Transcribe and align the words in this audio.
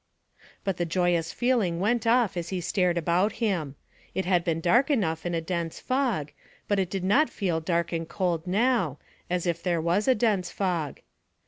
But 0.63 0.77
the 0.77 0.83
joyous 0.85 1.31
feeling 1.31 1.79
went 1.79 2.07
off 2.07 2.35
as 2.35 2.49
he 2.49 2.59
stared 2.59 2.97
about 2.97 3.33
him. 3.33 3.75
It 4.15 4.25
had 4.25 4.43
been 4.43 4.59
dark 4.59 4.89
enough 4.89 5.27
in 5.27 5.35
a 5.35 5.41
dense 5.41 5.79
fog, 5.79 6.31
but 6.67 6.79
it 6.79 6.89
did 6.89 7.03
not 7.03 7.29
feel 7.29 7.59
dark 7.59 7.91
and 7.91 8.09
cold 8.09 8.47
now, 8.47 8.97
as 9.29 9.45
if 9.45 9.61
there 9.61 9.79
was 9.79 10.07
a 10.07 10.15
dense 10.15 10.49
fog. 10.49 11.01